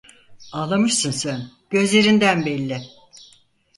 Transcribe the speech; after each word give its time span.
Ağlamışsın 0.51 1.11
sen, 1.11 1.51
gözlerinden 1.69 2.45
belli. 2.45 2.81